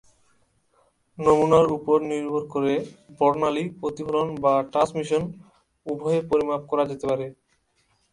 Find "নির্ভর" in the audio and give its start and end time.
2.11-2.43